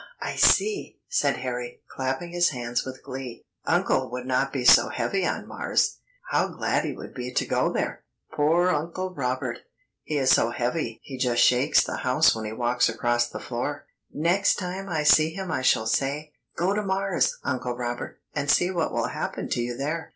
[0.19, 3.45] I see," said Harry, clapping his hands with glee.
[3.65, 5.97] "Uncle would not be so heavy on Mars.
[6.31, 8.03] How glad he would be to go there!
[8.33, 9.59] Poor Uncle Robert!
[10.01, 13.85] He is so heavy he just shakes the house when he walks across the floor.
[14.11, 18.71] Next time I see him I shall say: 'Go to Mars, Uncle Robert, and see
[18.71, 20.09] what will happen to you there.'